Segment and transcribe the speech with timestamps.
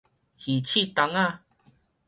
[0.39, 1.39] 魚翅筒仔